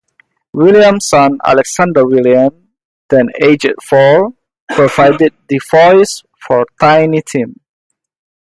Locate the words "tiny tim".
6.79-7.59